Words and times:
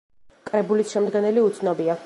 კრებულის 0.47 0.95
შემდგენელი 0.97 1.47
უცნობია. 1.51 1.99